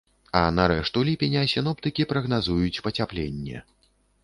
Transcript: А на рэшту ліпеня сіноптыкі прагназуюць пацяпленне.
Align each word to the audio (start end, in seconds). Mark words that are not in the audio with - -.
А 0.37 0.39
на 0.57 0.63
рэшту 0.71 1.03
ліпеня 1.09 1.43
сіноптыкі 1.53 2.07
прагназуюць 2.15 2.83
пацяпленне. 2.89 3.65